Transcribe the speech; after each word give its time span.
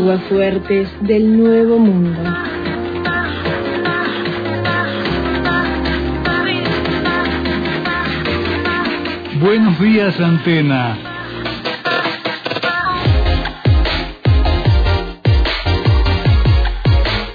aguafuertes 0.00 0.88
del 1.02 1.36
Nuevo 1.36 1.78
Mundo. 1.78 2.22
Buenos 9.40 9.78
días, 9.78 10.18
Antena. 10.18 10.96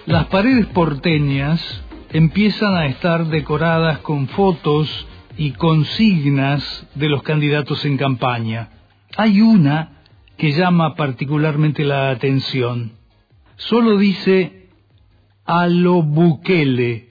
Las 0.08 0.26
paredes 0.28 0.66
porteñas 0.68 1.62
empiezan 2.14 2.76
a 2.76 2.88
estar 2.88 3.26
decoradas 3.28 4.00
con 4.00 4.28
fotos 4.30 5.08
y 5.38 5.52
consignas 5.52 6.88
de 6.96 7.10
los 7.10 7.22
candidatos 7.22 7.86
en 7.86 7.98
campaña. 7.98 8.70
Hay 9.18 9.42
una 9.42 9.95
que 10.38 10.52
llama 10.52 10.96
particularmente 10.96 11.84
la 11.84 12.10
atención. 12.10 12.94
Solo 13.58 13.98
dice 13.98 14.70
a 15.46 15.68
lo 15.68 16.02
Bukele 16.02 17.10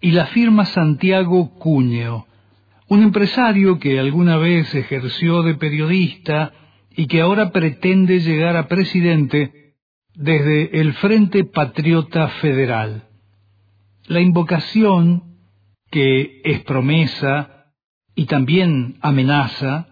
y 0.00 0.10
la 0.10 0.26
firma 0.26 0.66
Santiago 0.66 1.54
Cuño, 1.58 2.26
un 2.88 3.02
empresario 3.02 3.78
que 3.78 3.98
alguna 3.98 4.36
vez 4.36 4.74
ejerció 4.74 5.42
de 5.42 5.54
periodista 5.54 6.52
y 6.94 7.06
que 7.06 7.20
ahora 7.20 7.50
pretende 7.50 8.20
llegar 8.20 8.56
a 8.56 8.68
presidente 8.68 9.74
desde 10.14 10.80
el 10.80 10.94
Frente 10.94 11.44
Patriota 11.44 12.28
Federal. 12.28 13.08
La 14.06 14.20
invocación, 14.20 15.36
que 15.90 16.40
es 16.44 16.60
promesa 16.60 17.72
y 18.14 18.26
también 18.26 18.96
amenaza, 19.00 19.88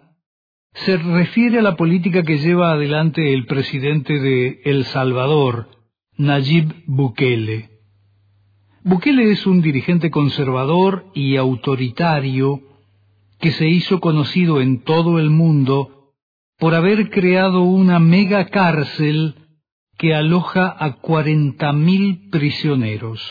se 0.75 0.97
refiere 0.97 1.61
a 1.61 1.63
la 1.63 1.77
política 1.77 2.25
que 2.25 2.39
lleva 2.39 2.73
adelante 2.73 3.33
el 3.33 3.47
presidente 3.47 4.19
de 4.19 4.61
El 4.65 4.85
Salvador, 4.87 5.69
Nayib 6.17 6.75
Bukele. 6.87 7.71
Bukele 8.83 9.31
es 9.31 9.47
un 9.47 9.63
dirigente 9.63 10.11
conservador 10.11 11.07
y 11.15 11.37
autoritario 11.37 12.61
que 13.41 13.53
se 13.53 13.69
hizo 13.69 14.01
conocido 14.01 14.61
en 14.61 14.83
todo 14.83 15.19
el 15.19 15.31
mundo 15.31 16.13
por 16.59 16.75
haber 16.75 17.09
creado 17.11 17.63
una 17.63 17.99
mega 17.99 18.47
cárcel 18.47 19.37
que 19.97 20.15
aloja 20.15 20.75
a 20.79 20.97
cuarenta 20.97 21.73
mil 21.73 22.29
prisioneros. 22.31 23.23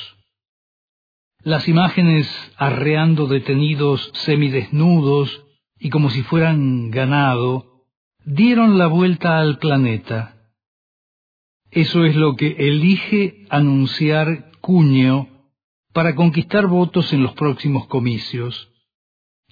Las 1.44 1.68
imágenes 1.68 2.28
arreando 2.58 3.28
detenidos 3.28 4.12
semidesnudos 4.14 5.44
y 5.84 5.90
como 5.90 6.10
si 6.10 6.24
fueran 6.24 6.92
ganado, 6.92 7.84
dieron 8.24 8.78
la 8.78 8.88
vuelta 8.88 9.40
al 9.40 9.60
planeta. 9.60 10.50
Eso 11.72 12.06
es 12.06 12.16
lo 12.16 12.38
que 12.38 12.56
elige 12.58 13.46
anunciar 13.50 14.50
Cuño 14.62 15.28
para 15.92 16.16
conquistar 16.16 16.68
votos 16.68 17.12
en 17.12 17.22
los 17.22 17.34
próximos 17.34 17.86
comicios. 17.88 18.70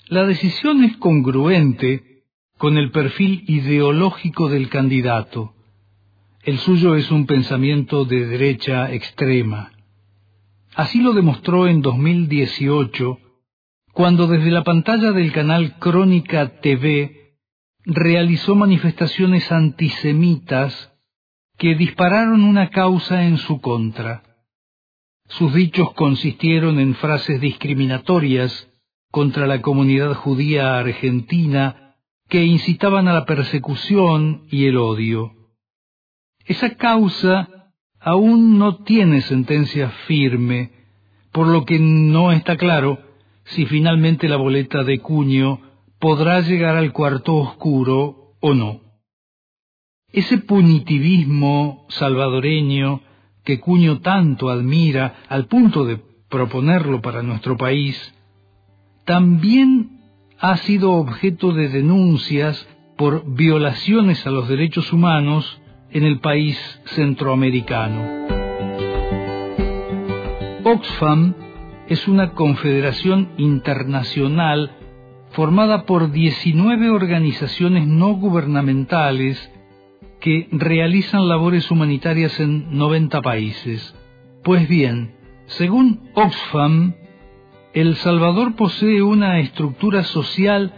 La 0.08 0.26
decisión 0.26 0.86
es 0.86 0.96
congruente 0.98 2.24
con 2.58 2.78
el 2.78 2.92
perfil 2.92 3.44
ideológico 3.48 4.48
del 4.48 4.70
candidato. 4.70 5.54
El 6.44 6.60
suyo 6.60 6.96
es 6.96 7.12
un 7.12 7.26
pensamiento 7.26 8.06
de 8.06 8.26
derecha 8.26 8.94
extrema. 8.94 9.74
Así 10.76 11.02
lo 11.02 11.12
demostró 11.12 11.68
en 11.68 11.82
2018 11.82 13.20
cuando 14.02 14.26
desde 14.26 14.50
la 14.50 14.64
pantalla 14.64 15.12
del 15.12 15.32
canal 15.32 15.78
Crónica 15.78 16.60
TV 16.60 17.36
realizó 17.86 18.56
manifestaciones 18.56 19.52
antisemitas 19.52 20.92
que 21.60 21.76
dispararon 21.76 22.44
una 22.44 22.72
causa 22.72 23.26
en 23.26 23.38
su 23.38 23.62
contra. 23.62 24.24
Sus 25.28 25.54
dichos 25.54 25.94
consistieron 25.94 26.80
en 26.80 26.96
frases 26.96 27.40
discriminatorias 27.42 28.72
contra 29.12 29.46
la 29.46 29.62
comunidad 29.62 30.16
judía 30.16 30.80
argentina 30.80 31.96
que 32.28 32.44
incitaban 32.44 33.08
a 33.08 33.14
la 33.14 33.26
persecución 33.26 34.48
y 34.50 34.66
el 34.66 34.78
odio. 34.78 35.32
Esa 36.46 36.74
causa 36.74 37.72
aún 38.00 38.58
no 38.58 38.78
tiene 38.78 39.22
sentencia 39.22 39.92
firme, 40.08 40.72
por 41.32 41.46
lo 41.46 41.66
que 41.66 41.78
no 41.78 42.32
está 42.32 42.58
claro 42.58 43.11
si 43.52 43.66
finalmente 43.66 44.28
la 44.28 44.38
boleta 44.38 44.84
de 44.84 45.00
Cuño 45.00 45.60
podrá 46.00 46.42
llegar 46.42 46.76
al 46.76 46.92
cuarto 46.94 47.36
oscuro 47.36 48.36
o 48.40 48.54
no. 48.54 48.82
Ese 50.12 50.40
punitivismo 50.40 51.86
salvadoreño 51.90 53.02
que 53.44 53.60
Cuño 53.60 54.00
tanto 54.00 54.50
admira 54.50 55.24
al 55.30 55.48
punto 55.48 55.86
de 55.86 56.00
proponerlo 56.30 57.02
para 57.02 57.24
nuestro 57.24 57.58
país, 57.58 57.96
también 59.06 60.02
ha 60.40 60.58
sido 60.58 60.94
objeto 60.94 61.54
de 61.54 61.70
denuncias 61.70 62.68
por 62.98 63.24
violaciones 63.36 64.26
a 64.26 64.32
los 64.32 64.48
derechos 64.48 64.94
humanos 64.94 65.62
en 65.92 66.04
el 66.04 66.20
país 66.20 66.58
centroamericano. 66.86 68.22
Oxfam 70.64 71.34
es 71.92 72.08
una 72.08 72.32
confederación 72.32 73.32
internacional 73.36 74.72
formada 75.32 75.86
por 75.86 76.14
19 76.14 76.90
organizaciones 76.90 77.86
no 77.86 78.14
gubernamentales 78.14 79.52
que 80.22 80.48
realizan 80.54 81.28
labores 81.28 81.70
humanitarias 81.70 82.40
en 82.40 82.78
90 82.78 83.22
países. 83.22 83.94
Pues 84.42 84.70
bien, 84.70 85.16
según 85.48 86.10
Oxfam, 86.14 86.94
El 87.74 87.98
Salvador 87.98 88.56
posee 88.56 89.02
una 89.02 89.40
estructura 89.40 90.04
social 90.04 90.74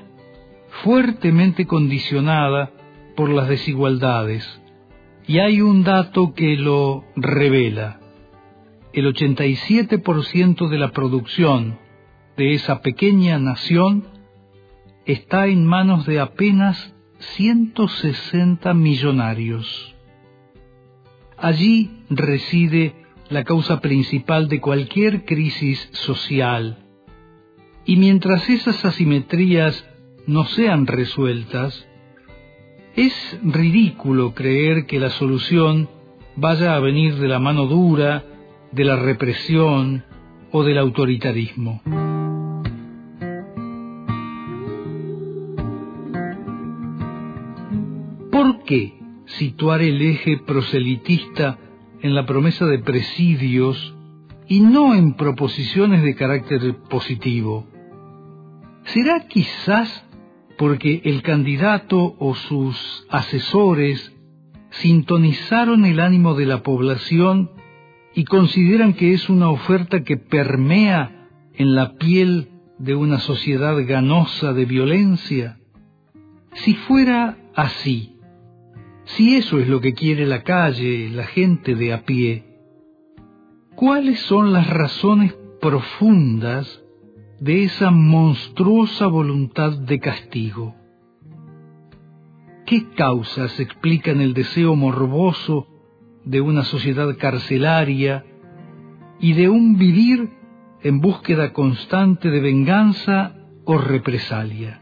fuertemente 0.81 1.67
condicionada 1.67 2.71
por 3.15 3.29
las 3.29 3.47
desigualdades, 3.47 4.43
y 5.27 5.37
hay 5.37 5.61
un 5.61 5.83
dato 5.83 6.33
que 6.33 6.55
lo 6.55 7.03
revela 7.15 7.99
el 8.93 9.13
87% 9.13 10.69
de 10.69 10.77
la 10.77 10.91
producción 10.91 11.79
de 12.37 12.53
esa 12.53 12.81
pequeña 12.81 13.39
nación 13.39 14.05
está 15.05 15.47
en 15.47 15.65
manos 15.65 16.05
de 16.05 16.19
apenas 16.19 16.93
160 17.35 18.73
millonarios. 18.73 19.95
Allí 21.37 22.03
reside 22.09 22.95
la 23.29 23.43
causa 23.43 23.81
principal 23.81 24.47
de 24.47 24.61
cualquier 24.61 25.25
crisis 25.25 25.89
social. 25.93 26.85
Y 27.85 27.97
mientras 27.97 28.47
esas 28.49 28.85
asimetrías 28.85 29.85
no 30.27 30.45
sean 30.45 30.85
resueltas, 30.87 31.87
es 32.95 33.13
ridículo 33.43 34.33
creer 34.35 34.85
que 34.85 34.99
la 34.99 35.09
solución 35.09 35.89
vaya 36.35 36.75
a 36.75 36.79
venir 36.79 37.15
de 37.15 37.27
la 37.27 37.39
mano 37.39 37.65
dura 37.65 38.23
de 38.73 38.83
la 38.83 38.95
represión 38.95 40.03
o 40.51 40.63
del 40.63 40.77
autoritarismo. 40.77 41.81
¿Por 48.31 48.63
qué 48.63 48.99
situar 49.25 49.81
el 49.81 50.01
eje 50.01 50.37
proselitista 50.45 51.57
en 52.01 52.15
la 52.15 52.25
promesa 52.25 52.65
de 52.65 52.79
presidios 52.79 53.95
y 54.47 54.59
no 54.59 54.95
en 54.95 55.13
proposiciones 55.13 56.01
de 56.01 56.15
carácter 56.15 56.75
positivo? 56.89 57.67
¿Será 58.85 59.27
quizás 59.27 60.05
porque 60.57 61.01
el 61.05 61.21
candidato 61.21 62.15
o 62.19 62.35
sus 62.35 63.05
asesores 63.09 64.13
sintonizaron 64.71 65.85
el 65.85 65.99
ánimo 65.99 66.33
de 66.33 66.45
la 66.45 66.63
población 66.63 67.51
y 68.15 68.25
consideran 68.25 68.93
que 68.93 69.13
es 69.13 69.29
una 69.29 69.49
oferta 69.49 70.03
que 70.03 70.17
permea 70.17 71.29
en 71.55 71.75
la 71.75 71.95
piel 71.95 72.49
de 72.77 72.95
una 72.95 73.19
sociedad 73.19 73.75
ganosa 73.87 74.53
de 74.53 74.65
violencia? 74.65 75.59
Si 76.53 76.75
fuera 76.75 77.37
así, 77.55 78.17
si 79.05 79.35
eso 79.35 79.59
es 79.59 79.67
lo 79.67 79.81
que 79.81 79.93
quiere 79.93 80.25
la 80.25 80.43
calle, 80.43 81.09
la 81.09 81.25
gente 81.25 81.75
de 81.75 81.93
a 81.93 82.05
pie, 82.05 82.45
¿cuáles 83.75 84.19
son 84.21 84.53
las 84.53 84.69
razones 84.69 85.35
profundas 85.59 86.83
de 87.39 87.63
esa 87.63 87.91
monstruosa 87.91 89.07
voluntad 89.07 89.71
de 89.77 89.99
castigo? 89.99 90.75
¿Qué 92.65 92.89
causas 92.91 93.59
explican 93.59 94.21
el 94.21 94.33
deseo 94.33 94.75
morboso 94.75 95.67
de 96.25 96.41
una 96.41 96.63
sociedad 96.63 97.15
carcelaria 97.17 98.25
y 99.19 99.33
de 99.33 99.49
un 99.49 99.77
vivir 99.77 100.29
en 100.81 100.99
búsqueda 100.99 101.53
constante 101.53 102.29
de 102.29 102.39
venganza 102.39 103.35
o 103.65 103.77
represalia. 103.77 104.81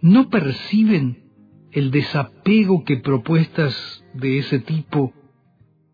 ¿No 0.00 0.28
perciben 0.30 1.24
el 1.72 1.90
desapego 1.90 2.84
que 2.84 2.96
propuestas 2.98 4.04
de 4.14 4.38
ese 4.38 4.60
tipo 4.60 5.12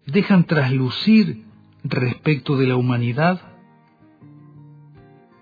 dejan 0.06 0.44
traslucir 0.44 1.44
respecto 1.82 2.56
de 2.56 2.66
la 2.66 2.76
humanidad? 2.76 3.40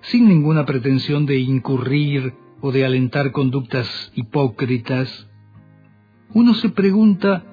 Sin 0.03 0.29
ninguna 0.29 0.65
pretensión 0.67 1.27
de 1.27 1.39
incurrir 1.39 2.35
o 2.61 2.73
de 2.73 2.85
alentar 2.85 3.33
conductas 3.33 4.13
hipócritas, 4.15 5.29
uno 6.33 6.55
se 6.55 6.69
pregunta 6.69 7.45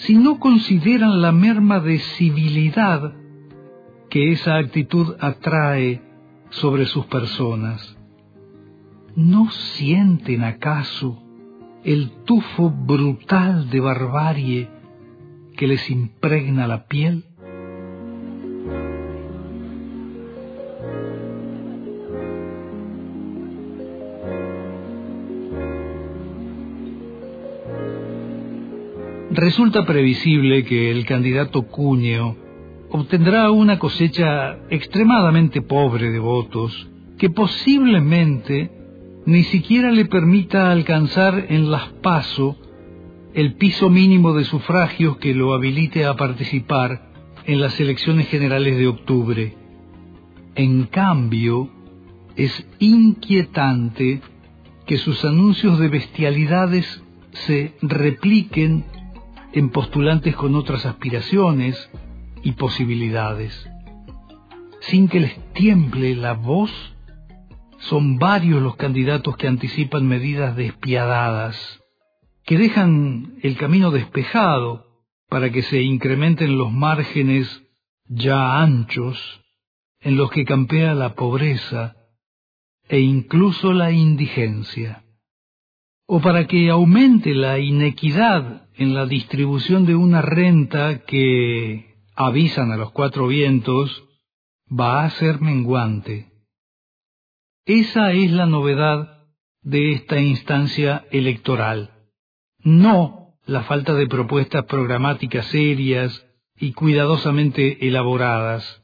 si 0.00 0.14
no 0.14 0.38
consideran 0.38 1.20
la 1.20 1.32
merma 1.32 1.80
de 1.80 1.98
civilidad 1.98 3.14
que 4.08 4.32
esa 4.32 4.56
actitud 4.56 5.14
atrae 5.20 6.02
sobre 6.50 6.86
sus 6.86 7.06
personas. 7.06 7.96
¿No 9.14 9.50
sienten 9.50 10.44
acaso 10.44 11.22
el 11.84 12.10
tufo 12.24 12.70
brutal 12.70 13.70
de 13.70 13.80
barbarie 13.80 14.68
que 15.56 15.66
les 15.66 15.90
impregna 15.90 16.66
la 16.66 16.86
piel? 16.86 17.24
Resulta 29.30 29.86
previsible 29.86 30.64
que 30.64 30.90
el 30.90 31.06
candidato 31.06 31.62
Cúñeo 31.62 32.36
obtendrá 32.90 33.52
una 33.52 33.78
cosecha 33.78 34.58
extremadamente 34.70 35.62
pobre 35.62 36.10
de 36.10 36.18
votos 36.18 36.88
que 37.16 37.30
posiblemente 37.30 38.72
ni 39.26 39.44
siquiera 39.44 39.92
le 39.92 40.06
permita 40.06 40.72
alcanzar 40.72 41.46
en 41.48 41.70
las 41.70 41.90
PASO 42.02 42.56
el 43.32 43.54
piso 43.54 43.88
mínimo 43.88 44.32
de 44.32 44.42
sufragios 44.42 45.18
que 45.18 45.32
lo 45.32 45.54
habilite 45.54 46.06
a 46.06 46.16
participar 46.16 47.12
en 47.46 47.60
las 47.60 47.78
elecciones 47.78 48.26
generales 48.26 48.78
de 48.78 48.88
octubre. 48.88 49.54
En 50.56 50.86
cambio, 50.86 51.70
es 52.34 52.66
inquietante 52.80 54.22
que 54.86 54.98
sus 54.98 55.24
anuncios 55.24 55.78
de 55.78 55.86
bestialidades 55.86 57.00
se 57.30 57.74
repliquen 57.80 58.84
en 59.52 59.70
postulantes 59.70 60.36
con 60.36 60.54
otras 60.54 60.86
aspiraciones 60.86 61.90
y 62.42 62.52
posibilidades. 62.52 63.68
Sin 64.80 65.08
que 65.08 65.20
les 65.20 65.52
tiemble 65.52 66.14
la 66.16 66.34
voz, 66.34 66.70
son 67.78 68.18
varios 68.18 68.62
los 68.62 68.76
candidatos 68.76 69.36
que 69.36 69.48
anticipan 69.48 70.06
medidas 70.06 70.56
despiadadas, 70.56 71.80
que 72.44 72.58
dejan 72.58 73.34
el 73.42 73.56
camino 73.56 73.90
despejado 73.90 74.86
para 75.28 75.50
que 75.50 75.62
se 75.62 75.80
incrementen 75.82 76.58
los 76.58 76.72
márgenes 76.72 77.62
ya 78.06 78.60
anchos 78.60 79.40
en 80.00 80.16
los 80.16 80.30
que 80.30 80.44
campea 80.44 80.94
la 80.94 81.14
pobreza 81.14 81.96
e 82.88 83.00
incluso 83.00 83.72
la 83.72 83.92
indigencia, 83.92 85.04
o 86.12 86.20
para 86.20 86.48
que 86.48 86.68
aumente 86.70 87.34
la 87.34 87.60
inequidad 87.60 88.66
en 88.74 88.94
la 88.94 89.06
distribución 89.06 89.86
de 89.86 89.94
una 89.94 90.20
renta 90.20 91.04
que, 91.04 91.94
avisan 92.16 92.72
a 92.72 92.76
los 92.76 92.90
cuatro 92.90 93.28
vientos, 93.28 94.02
va 94.68 95.04
a 95.04 95.10
ser 95.10 95.40
menguante. 95.40 96.32
Esa 97.64 98.10
es 98.10 98.32
la 98.32 98.46
novedad 98.46 99.28
de 99.62 99.92
esta 99.92 100.18
instancia 100.18 101.06
electoral, 101.12 101.92
no 102.58 103.36
la 103.46 103.62
falta 103.62 103.94
de 103.94 104.08
propuestas 104.08 104.64
programáticas 104.64 105.46
serias 105.46 106.26
y 106.58 106.72
cuidadosamente 106.72 107.86
elaboradas, 107.86 108.82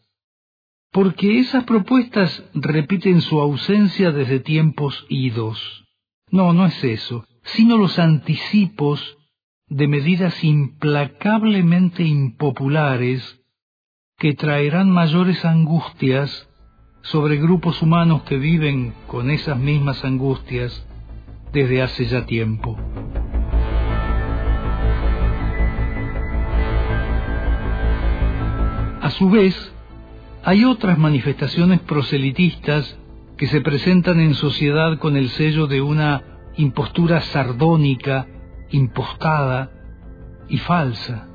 porque 0.93 1.41
esas 1.41 1.65
propuestas 1.65 2.45
repiten 2.55 3.21
su 3.21 3.41
ausencia 3.41 4.13
desde 4.13 4.39
tiempos 4.39 5.05
idos. 5.09 5.86
No, 6.31 6.53
no 6.53 6.67
es 6.67 6.83
eso, 6.83 7.25
sino 7.45 7.77
los 7.77 8.01
anticipos 8.01 9.17
de 9.69 9.87
medidas 9.87 10.43
implacablemente 10.43 12.03
impopulares 12.03 13.41
que 14.19 14.35
traerán 14.35 14.91
mayores 14.91 15.45
angustias 15.45 16.49
sobre 17.03 17.37
grupos 17.37 17.81
humanos 17.81 18.23
que 18.25 18.39
viven 18.39 18.93
con 19.07 19.31
esas 19.31 19.57
mismas 19.57 20.05
angustias 20.05 20.85
desde 21.53 21.83
hace 21.83 22.07
ya 22.07 22.27
tiempo. 22.27 22.77
A 29.01 29.11
su 29.11 29.31
vez, 29.31 29.55
hay 30.43 30.65
otras 30.65 30.99
manifestaciones 30.99 31.79
proselitistas 31.83 32.99
que 33.37 33.47
se 33.47 33.61
presentan 33.61 34.21
en 34.21 34.35
sociedad 34.35 34.99
con 34.99 35.17
el 35.17 35.29
sello 35.31 35.67
de 35.67 35.81
una 35.83 36.23
impostura 36.57 37.21
sardónica 37.21 38.27
impostada 38.71 39.71
y 40.49 40.59
falsa. 40.59 41.29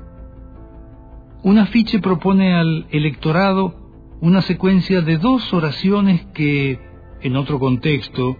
Un 1.43 1.57
afiche 1.57 1.99
propone 1.99 2.53
al 2.53 2.87
electorado 2.91 3.75
una 4.19 4.41
secuencia 4.41 5.01
de 5.01 5.17
dos 5.17 5.51
oraciones 5.53 6.25
que, 6.33 6.79
en 7.21 7.35
otro 7.35 7.59
contexto, 7.59 8.37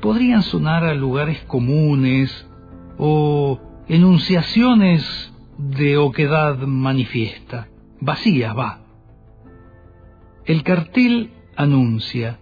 podrían 0.00 0.42
sonar 0.42 0.84
a 0.84 0.94
lugares 0.94 1.40
comunes 1.46 2.48
o 2.98 3.60
enunciaciones 3.88 5.32
de 5.58 5.98
oquedad 5.98 6.58
manifiesta. 6.58 7.68
Vacía 8.00 8.52
va. 8.52 8.80
El 10.44 10.62
cartel 10.62 11.30
anuncia, 11.56 12.40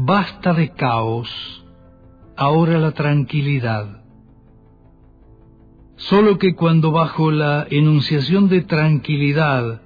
basta 0.00 0.52
de 0.52 0.70
caos, 0.70 1.28
ahora 2.36 2.78
la 2.78 2.92
tranquilidad. 2.92 4.04
Solo 5.96 6.38
que 6.38 6.54
cuando 6.54 6.92
bajo 6.92 7.32
la 7.32 7.66
enunciación 7.68 8.48
de 8.48 8.60
tranquilidad 8.60 9.82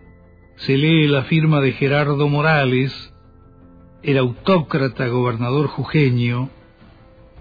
se 0.56 0.76
lee 0.76 1.08
la 1.08 1.22
firma 1.22 1.62
de 1.62 1.72
Gerardo 1.72 2.28
Morales, 2.28 2.92
el 4.02 4.18
autócrata 4.18 5.08
gobernador 5.08 5.68
jujeño, 5.68 6.50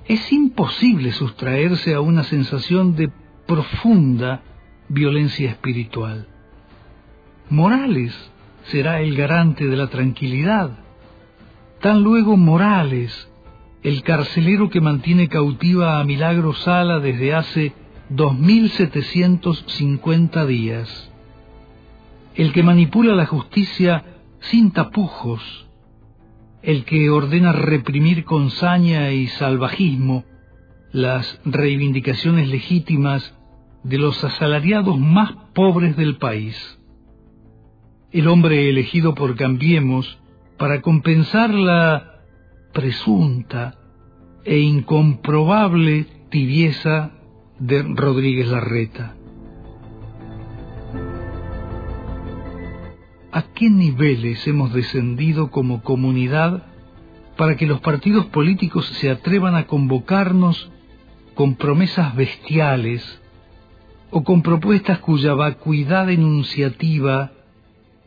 es 0.06 0.32
imposible 0.32 1.12
sustraerse 1.12 1.94
a 1.94 2.00
una 2.00 2.24
sensación 2.24 2.96
de 2.96 3.12
profunda 3.48 4.44
violencia 4.88 5.50
espiritual. 5.50 6.30
Morales 7.50 8.14
será 8.64 9.02
el 9.02 9.18
garante 9.18 9.68
de 9.68 9.76
la 9.76 9.88
tranquilidad. 9.88 10.81
Tan 11.82 12.02
luego 12.04 12.38
Morales, 12.38 13.28
el 13.82 14.04
carcelero 14.04 14.70
que 14.70 14.80
mantiene 14.82 15.28
cautiva 15.28 16.00
a 16.00 16.04
Milagro 16.04 16.54
Sala 16.54 17.00
desde 17.00 17.34
hace 17.34 17.74
2.750 18.12 20.46
días. 20.46 21.12
El 22.36 22.54
que 22.54 22.62
manipula 22.62 23.16
la 23.16 23.26
justicia 23.26 24.06
sin 24.42 24.70
tapujos, 24.70 25.42
el 26.62 26.86
que 26.86 27.10
ordena 27.10 27.52
reprimir 27.52 28.26
con 28.26 28.52
saña 28.52 29.12
y 29.12 29.26
salvajismo 29.26 30.24
las 30.92 31.42
reivindicaciones 31.46 32.48
legítimas 32.48 33.36
de 33.84 33.98
los 33.98 34.24
asalariados 34.24 35.00
más 35.00 35.32
pobres 35.56 35.98
del 35.98 36.18
país. 36.18 36.78
El 38.12 38.28
hombre 38.28 38.70
elegido 38.70 39.16
por 39.16 39.36
Cambiemos 39.36 40.21
para 40.62 40.80
compensar 40.84 41.52
la 41.52 42.22
presunta 42.72 43.80
e 44.46 44.60
incomprobable 44.60 46.06
tibieza 46.30 47.14
de 47.58 47.82
Rodríguez 47.82 48.48
Larreta. 48.48 49.16
¿A 53.32 53.42
qué 53.56 53.72
niveles 53.72 54.46
hemos 54.46 54.72
descendido 54.72 55.50
como 55.50 55.82
comunidad 55.82 56.68
para 57.38 57.58
que 57.58 57.66
los 57.66 57.80
partidos 57.80 58.28
políticos 58.28 58.86
se 59.00 59.10
atrevan 59.10 59.56
a 59.56 59.66
convocarnos 59.66 60.72
con 61.34 61.56
promesas 61.56 62.16
bestiales 62.16 63.20
o 64.12 64.24
con 64.24 64.44
propuestas 64.44 65.00
cuya 65.00 65.34
vacuidad 65.34 66.12
enunciativa 66.12 67.32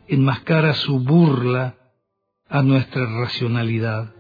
enmascara 0.07 0.75
su 0.75 1.01
burla 1.01 1.79
a 2.55 2.63
nuestra 2.63 3.05
racionalidad? 3.05 4.15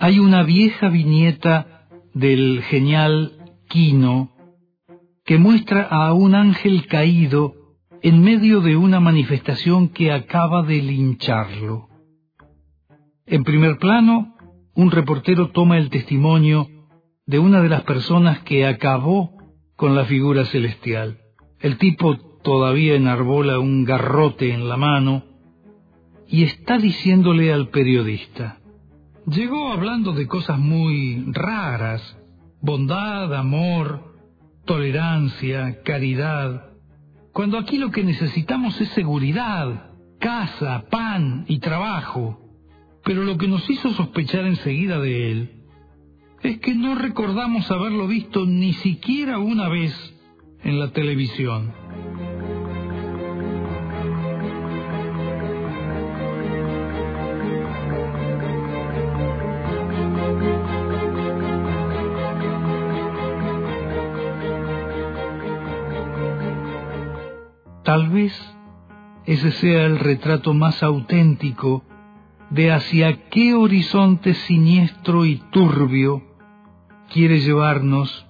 hay 0.00 0.20
una 0.20 0.42
vieja 0.42 0.88
viñeta 0.88 1.86
del 2.14 2.62
genial 2.62 3.32
Quino 3.68 4.30
que 5.26 5.36
muestra 5.36 5.82
a 5.82 6.14
un 6.14 6.34
ángel 6.34 6.86
caído 6.86 7.76
en 8.00 8.22
medio 8.22 8.62
de 8.62 8.74
una 8.74 9.00
manifestación 9.00 9.90
que 9.90 10.10
acaba 10.10 10.62
de 10.62 10.80
lincharlo. 10.80 11.88
En 13.26 13.44
primer 13.44 13.76
plano, 13.76 14.37
un 14.78 14.92
reportero 14.92 15.50
toma 15.50 15.76
el 15.76 15.90
testimonio 15.90 16.68
de 17.26 17.40
una 17.40 17.60
de 17.60 17.68
las 17.68 17.82
personas 17.82 18.42
que 18.42 18.64
acabó 18.64 19.32
con 19.74 19.96
la 19.96 20.04
figura 20.04 20.44
celestial. 20.44 21.18
El 21.58 21.78
tipo 21.78 22.16
todavía 22.44 22.94
enarbola 22.94 23.58
un 23.58 23.84
garrote 23.84 24.54
en 24.54 24.68
la 24.68 24.76
mano 24.76 25.24
y 26.28 26.44
está 26.44 26.78
diciéndole 26.78 27.52
al 27.52 27.70
periodista, 27.70 28.60
llegó 29.26 29.72
hablando 29.72 30.12
de 30.12 30.28
cosas 30.28 30.60
muy 30.60 31.24
raras, 31.32 32.16
bondad, 32.60 33.34
amor, 33.34 34.14
tolerancia, 34.64 35.82
caridad, 35.82 36.70
cuando 37.32 37.58
aquí 37.58 37.78
lo 37.78 37.90
que 37.90 38.04
necesitamos 38.04 38.80
es 38.80 38.90
seguridad, 38.90 39.90
casa, 40.20 40.84
pan 40.88 41.46
y 41.48 41.58
trabajo. 41.58 42.47
Pero 43.08 43.24
lo 43.24 43.38
que 43.38 43.48
nos 43.48 43.70
hizo 43.70 43.88
sospechar 43.94 44.44
enseguida 44.44 45.00
de 45.00 45.30
él 45.32 45.50
es 46.42 46.58
que 46.58 46.74
no 46.74 46.94
recordamos 46.94 47.70
haberlo 47.70 48.06
visto 48.06 48.44
ni 48.44 48.74
siquiera 48.74 49.38
una 49.38 49.70
vez 49.70 49.94
en 50.62 50.78
la 50.78 50.92
televisión. 50.92 51.72
Tal 67.84 68.10
vez 68.10 68.38
ese 69.24 69.50
sea 69.52 69.86
el 69.86 69.98
retrato 69.98 70.52
más 70.52 70.82
auténtico 70.82 71.84
de 72.50 72.72
hacia 72.72 73.28
qué 73.28 73.54
horizonte 73.54 74.34
siniestro 74.34 75.26
y 75.26 75.36
turbio 75.50 76.22
quiere 77.12 77.40
llevarnos 77.40 78.26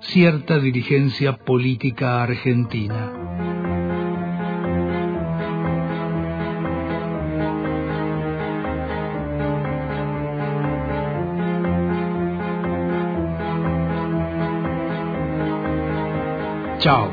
cierta 0.00 0.58
dirigencia 0.58 1.36
política 1.36 2.22
argentina. 2.22 3.12
Chao. 16.78 17.10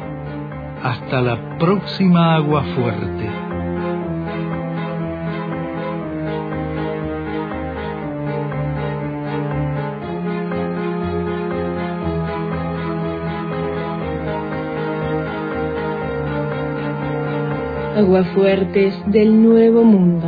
Hasta 0.83 1.21
la 1.21 1.57
próxima 1.57 2.35
agua 2.35 2.63
fuerte. 2.75 3.44
Aguafuertes 17.95 18.93
del 19.09 19.41
Nuevo 19.41 19.85
Mundo. 19.85 20.27